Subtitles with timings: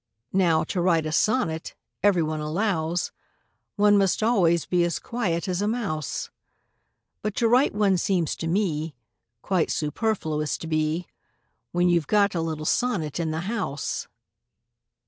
[0.33, 3.11] Now, to write a sonnet, every one allows,
[3.75, 6.31] One must always be as quiet as a mouse;
[7.21, 8.95] But to write one seems to me
[9.43, 11.05] Quite superfluous to be,
[11.71, 14.07] When you 've got a little sonnet in the house.